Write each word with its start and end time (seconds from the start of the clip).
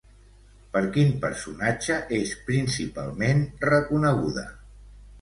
Per 0.77 0.81
quin 0.95 1.11
personatge 1.25 1.99
és, 2.21 2.33
principalment, 2.51 3.47
reconeguda? 3.71 4.51